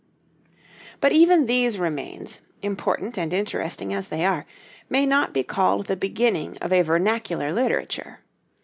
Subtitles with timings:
[0.99, 4.47] ]But even these remains, important and interesting as they are,
[4.89, 8.17] may not be called the beginning of a vernacular literature.